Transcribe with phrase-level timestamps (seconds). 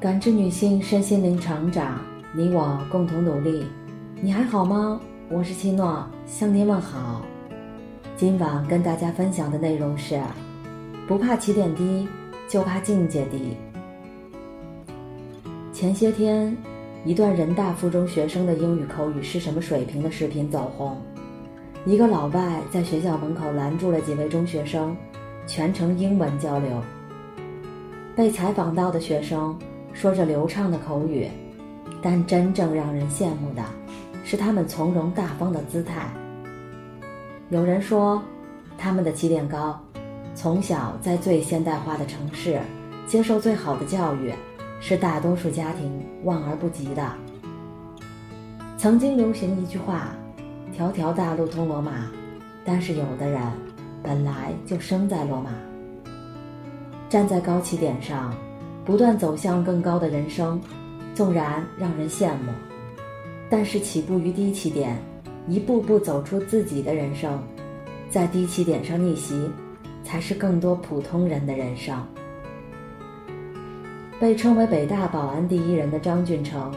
[0.00, 2.00] 感知女性身心灵成长，
[2.34, 3.66] 你我共同努力。
[4.18, 4.98] 你还好吗？
[5.28, 7.20] 我是七诺，向您问好。
[8.16, 10.18] 今晚跟大家分享的内容是：
[11.06, 12.08] 不怕起点低，
[12.48, 13.54] 就怕境界低。
[15.70, 16.56] 前些天，
[17.04, 20.96] 一段人大附中学生的英语口语是什么水平的视频走红。
[21.84, 24.96] 一个老外在学校门口拦住了几位中学生，
[25.46, 26.70] 全程英文交流。
[28.16, 29.54] 被采访到的学生。
[29.92, 31.28] 说着流畅的口语，
[32.00, 33.62] 但真正让人羡慕的，
[34.24, 36.08] 是他们从容大方的姿态。
[37.50, 38.22] 有人说，
[38.78, 39.78] 他们的起点高，
[40.34, 42.60] 从小在最现代化的城市
[43.06, 44.32] 接受最好的教育，
[44.80, 47.12] 是大多数家庭望而不及的。
[48.78, 50.14] 曾经流行一句话
[50.72, 52.10] ：“条条大路通罗马”，
[52.64, 53.42] 但是有的人
[54.02, 55.50] 本来就生在罗马，
[57.10, 58.32] 站在高起点上。
[58.84, 60.60] 不断走向更高的人生，
[61.14, 62.52] 纵然让人羡慕，
[63.48, 64.96] 但是起步于低起点，
[65.46, 67.40] 一步步走出自己的人生，
[68.08, 69.50] 在低起点上逆袭，
[70.02, 71.94] 才是更多普通人的人生。
[74.18, 76.72] 被称为北大保安第一人的张俊成，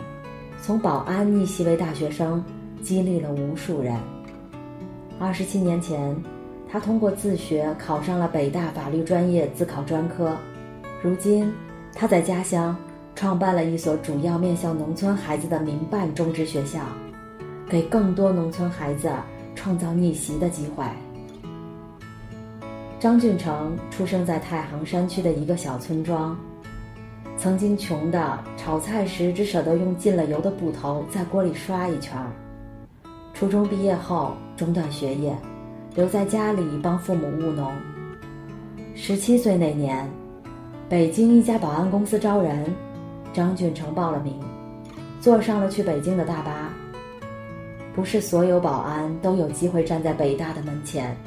[0.61, 2.43] 从保安逆袭为大学生，
[2.81, 3.95] 激励了无数人。
[5.19, 6.15] 二十七年前，
[6.69, 10.35] 他通过自学考上了北大法律专业自考专科，
[11.01, 11.51] 如今。
[11.95, 12.75] 他在家乡
[13.15, 16.79] 创办了一所主要面向农村孩子的民办中职学校，
[17.69, 19.09] 给更多农村孩子
[19.55, 20.83] 创造逆袭的机会。
[22.99, 26.35] 张俊成出生在太行山区的一个小村庄，
[27.37, 32.17] 曾经穷的炒菜时只舍得用进了油的布头在锅里刷一圈。
[33.33, 35.37] 初中毕业后中断学业，
[35.95, 37.71] 留在家里帮父母务农。
[38.95, 40.09] 十七岁那年。
[40.93, 42.71] 北京一家保安公司招人，
[43.33, 44.39] 张俊成报了名，
[45.19, 46.71] 坐上了去北京的大巴。
[47.95, 51.17] 不是所有保安都有机会站在北大的门前。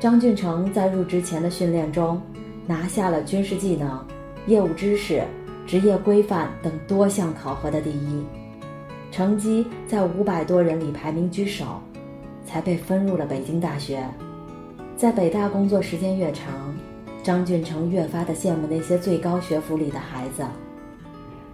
[0.00, 2.20] 张俊成在入职前的训练中，
[2.66, 4.04] 拿下了军事技能、
[4.48, 5.22] 业务知识、
[5.64, 8.26] 职业规范等多项考核的第一，
[9.12, 11.80] 成绩在五百多人里排名居首，
[12.44, 14.04] 才被分入了北京大学。
[14.96, 16.76] 在北大工作时间越长。
[17.26, 20.44] 张俊成越发的羡慕那些最高学府里的孩子。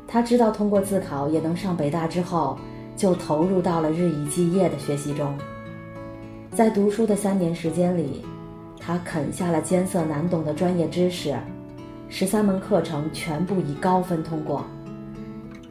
[0.07, 2.59] 他知道通过自考也能上北大之后，
[2.95, 5.35] 就投入到了日以继夜的学习中。
[6.51, 8.23] 在读书的三年时间里，
[8.79, 11.35] 他啃下了艰涩难懂的专业知识，
[12.11, 14.63] 十三门课程全部以高分通过，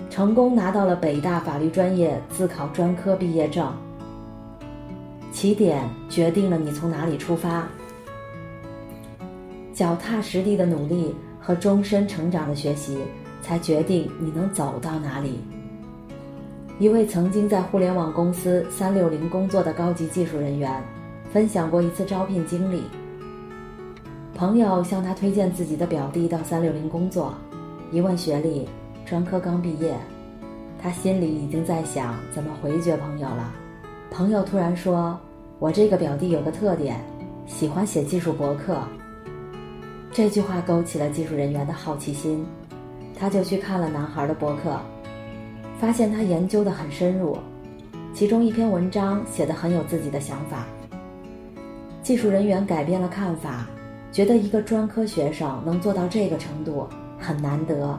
[0.10, 3.72] 成功拿到了北大法律专业自考专科毕业证。
[5.32, 7.68] 起点决定了你从哪里出发。
[9.82, 13.00] 脚踏实地的努力和终身成长的学习，
[13.42, 15.40] 才决定你能走到哪里。
[16.78, 20.72] 一位曾经在互联网公司三六零工作的高级技术人员，
[21.34, 22.84] 分享过一次招聘经历。
[24.36, 27.34] 朋友向他推荐自己的表弟到三六零工作，
[27.92, 28.70] 一问学历，
[29.04, 29.96] 专科刚毕业，
[30.80, 33.52] 他心里已经在想怎么回绝朋友了。
[34.12, 35.20] 朋友突然说
[35.58, 37.04] ：“我这个表弟有个特点，
[37.48, 38.78] 喜欢写技术博客。”
[40.14, 42.46] 这句话勾起了技术人员的好奇心，
[43.18, 44.78] 他就去看了男孩的博客，
[45.80, 47.38] 发现他研究的很深入，
[48.14, 50.66] 其中一篇文章写的很有自己的想法。
[52.04, 53.66] 技术人员改变了看法，
[54.12, 56.86] 觉得一个专科学生能做到这个程度
[57.18, 57.98] 很难得，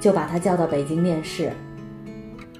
[0.00, 1.50] 就把他叫到北京面试。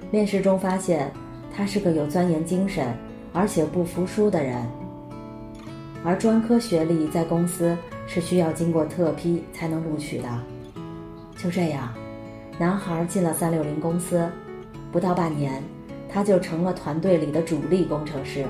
[0.09, 1.11] 面试中发现，
[1.55, 2.87] 他是个有钻研精神，
[3.33, 4.65] 而且不服输的人，
[6.03, 7.77] 而专科学历在公司。
[8.07, 10.27] 是需要经过特批才能录取的。
[11.35, 11.93] 就这样，
[12.59, 14.29] 男孩进了三六零公司，
[14.91, 15.61] 不到半年，
[16.07, 18.45] 他就成了团队里的主力工程师。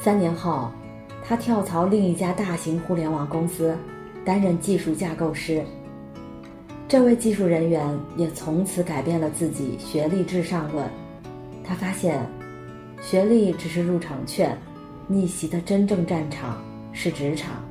[0.00, 0.70] 三年后，
[1.24, 3.76] 他跳槽另一家大型互联网公司，
[4.24, 5.62] 担任技术架构师。
[6.86, 7.86] 这位技术人员
[8.16, 10.88] 也从此改变了自己学历至上论。
[11.62, 12.24] 他发现，
[13.02, 14.56] 学历只是入场券，
[15.06, 16.62] 逆袭的真正战场
[16.92, 17.62] 是职场。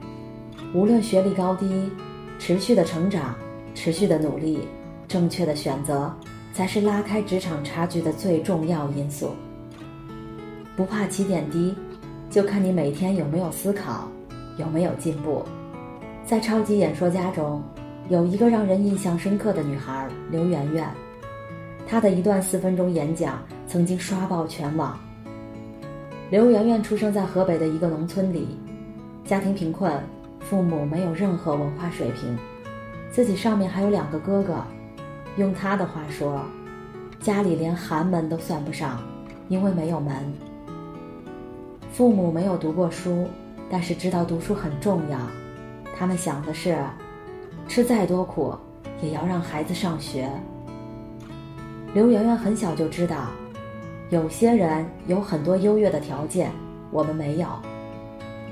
[0.73, 1.89] 无论学历高低，
[2.37, 3.33] 持续的成长、
[3.73, 4.59] 持续的努力、
[5.07, 6.13] 正确的选择，
[6.53, 9.31] 才是拉开职场差距的最重要因素。
[10.75, 11.73] 不怕起点低，
[12.29, 14.09] 就看你每天有没有思考，
[14.57, 15.41] 有没有进步。
[16.25, 17.63] 在《超级演说家》中，
[18.09, 20.85] 有一个让人印象深刻的女孩刘媛媛，
[21.87, 24.99] 她的一段四分钟演讲曾经刷爆全网。
[26.29, 28.59] 刘媛媛出生在河北的一个农村里，
[29.23, 29.89] 家庭贫困。
[30.49, 32.38] 父母没有任何文化水平，
[33.11, 34.63] 自己上面还有两个哥哥，
[35.35, 36.41] 用他的话说，
[37.19, 39.01] 家里连寒门都算不上，
[39.49, 40.13] 因为没有门。
[41.91, 43.27] 父母没有读过书，
[43.69, 45.19] 但是知道读书很重要。
[45.97, 46.77] 他们想的是，
[47.67, 48.55] 吃再多苦，
[49.01, 50.29] 也要让孩子上学。
[51.94, 53.31] 刘媛媛很小就知道，
[54.11, 56.51] 有些人有很多优越的条件，
[56.89, 57.47] 我们没有；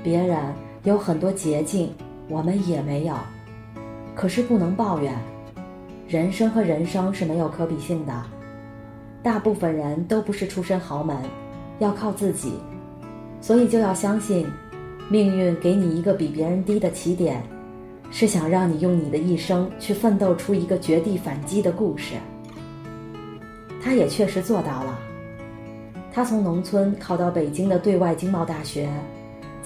[0.02, 0.38] 别人
[0.86, 1.90] 有很多捷径，
[2.28, 3.14] 我们也没有。
[4.14, 5.12] 可是不能抱怨，
[6.06, 8.12] 人生和人生是没有可比性的。
[9.20, 11.16] 大部分人都不是出身豪门，
[11.80, 12.52] 要靠自己。
[13.40, 14.46] 所以就要相信，
[15.10, 17.42] 命运给你一个比别人低的起点，
[18.12, 22.14] 是想让你用你的一生去奋斗出一个绝地反击的故事。
[23.82, 24.96] 他也确实做到了。
[26.12, 28.88] 他从农村考到北京的对外经贸大学，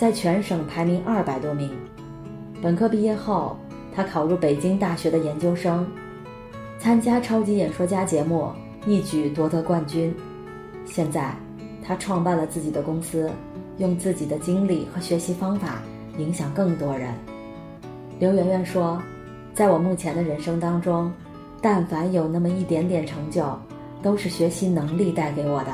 [0.00, 1.70] 在全省排名二百多名。
[2.62, 3.54] 本科毕业后，
[3.94, 5.86] 他考入北京大学的研究生，
[6.78, 8.50] 参加超级演说家节目，
[8.86, 10.16] 一举夺得冠军。
[10.86, 11.36] 现在，
[11.84, 13.30] 他创办了自己的公司。
[13.76, 15.80] 用自己的经历和学习方法
[16.18, 17.14] 影响更多人。
[18.18, 19.02] 刘媛媛说
[19.54, 21.10] ：“在我目前的人生当中，
[21.62, 23.58] 但凡有那么一点点成就，
[24.02, 25.72] 都是学习能力带给我的。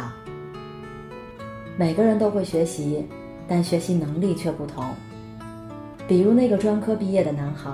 [1.76, 3.04] 每个人都会学习，
[3.48, 4.84] 但学习能力却不同。
[6.08, 7.70] 比如那个专科毕业的男孩，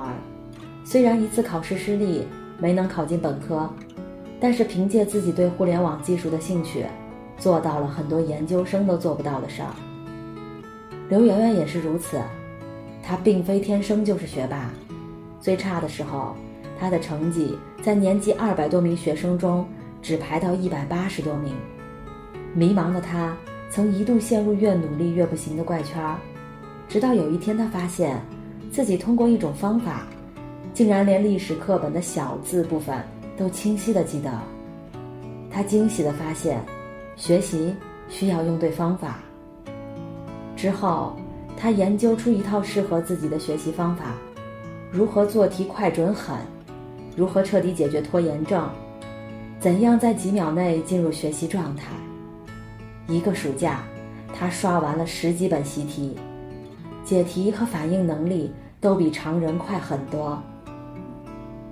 [0.84, 2.26] 虽然一次考试失利，
[2.58, 3.68] 没能考进本科，
[4.40, 6.86] 但是凭借自己对互联网技术的兴趣，
[7.38, 9.68] 做到了很多研究生都做不到的事儿。”
[11.10, 12.18] 刘媛媛也是如此，
[13.02, 14.70] 她并非天生就是学霸，
[15.40, 16.34] 最差的时候，
[16.80, 19.66] 她的成绩在年级二百多名学生中
[20.00, 21.52] 只排到一百八十多名。
[22.54, 23.36] 迷茫的她
[23.74, 25.98] 曾一度陷入越努力越不行的怪圈，
[26.90, 28.20] 直到有一天，他发现
[28.70, 30.06] 自己通过一种方法，
[30.74, 33.02] 竟然连历史课本的小字部分
[33.34, 34.30] 都清晰的记得。
[35.50, 36.62] 他惊喜的发现，
[37.16, 37.74] 学习
[38.10, 39.20] 需要用对方法。
[40.54, 41.16] 之后，
[41.56, 44.04] 他研究出一套适合自己的学习方法，
[44.90, 46.36] 如何做题快准狠，
[47.16, 48.68] 如何彻底解决拖延症，
[49.58, 51.86] 怎样在几秒内进入学习状态。
[53.08, 53.82] 一个暑假，
[54.34, 56.16] 他刷完了十几本习题，
[57.04, 60.40] 解题和反应能力都比常人快很多。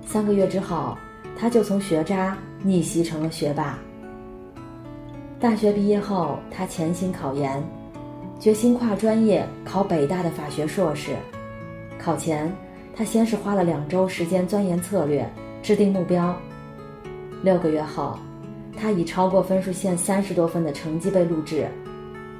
[0.05, 0.97] 三个月之后，
[1.39, 3.79] 他就从学渣逆袭成了学霸。
[5.39, 7.63] 大学毕业后，他潜心考研。
[8.39, 11.15] 决心跨专业考北大的法学硕士，
[11.99, 12.51] 考前
[12.97, 15.31] 他先是花了两周时间钻研策略，
[15.63, 16.35] 制定目标。
[17.43, 18.19] 六个月后，
[18.77, 21.67] 他以超过分数线三十多分的成绩被录制。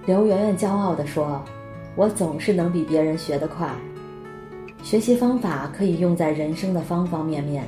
[0.07, 1.43] 刘媛媛骄傲地说
[1.97, 3.69] ：“我总是能比别人学得快。”
[4.83, 7.65] 学习方法可以用在人生的方方面面。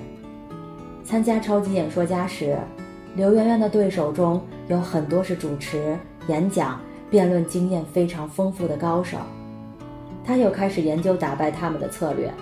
[1.04, 2.58] 参加超级演说家时，
[3.14, 5.96] 刘媛媛的对手中有很多是主持、
[6.28, 6.80] 演讲。
[7.10, 9.18] 辩论经验非常丰富的高手，
[10.24, 12.32] 他又开始研究打败他们的策略。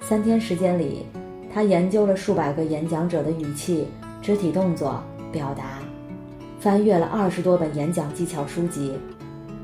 [0.00, 1.04] 三天时间里，
[1.52, 3.88] 他研究了数百个演讲者的语气、
[4.22, 5.78] 肢体动作、表达，
[6.58, 8.98] 翻阅了二十多本演讲技巧书籍，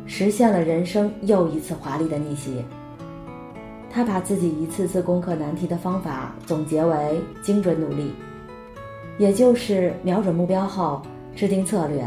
[0.06, 2.64] 实现了人生又一次华丽的逆袭。
[3.90, 8.12] 他把自己一次次攻克难题的方法总结为精准努力，
[9.18, 11.02] 也就是瞄准目标后
[11.35, 12.06] 制定策略。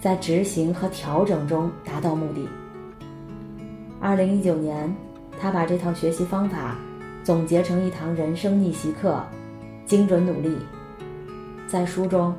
[0.00, 2.46] 在执行和调整中达到目的。
[3.98, 4.94] 二零一九年，
[5.40, 6.76] 他把这套学习方法
[7.22, 9.24] 总结成一堂人生逆袭课——
[9.86, 10.58] 精准努力。
[11.66, 12.34] 在书中，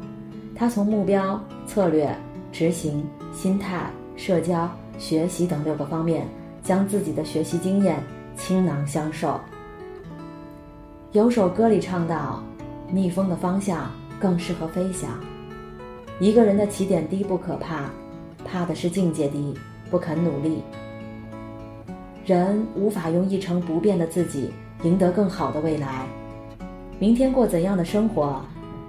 [0.56, 2.16] 他从目标、策略、
[2.52, 6.26] 执行、心态、社交、学习等六个方面，
[6.64, 8.02] 将自己的学习经验
[8.38, 9.38] 倾囊相授。
[11.12, 12.42] 有首歌里唱到
[12.90, 15.10] ：“逆风的方向更适合飞翔。”
[16.22, 17.90] 一个人的起点低不可怕，
[18.46, 19.54] 怕的是境界低，
[19.92, 20.64] 不肯努力。
[22.26, 24.50] 人无法用一成不变的自己
[24.84, 26.06] 赢得更好的未来。
[26.98, 28.42] 明天过怎样的生活，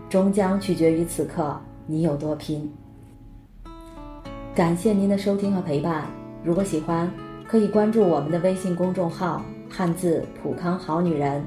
[0.08, 2.72] 终将取决于此刻你有多拼。
[4.54, 6.06] 感谢您的收听和陪伴。
[6.42, 7.10] 如果喜欢，
[7.46, 11.44] 可以关注我们的微信公众号“汉字普康好女人”，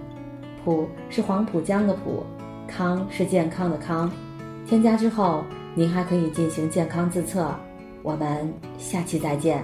[0.63, 2.23] 普是黄浦江的浦，
[2.67, 4.11] 康是健康的康。
[4.65, 5.43] 添加之后。
[5.75, 7.55] 您还可以进行健康自测，
[8.01, 9.63] 我们下期再见。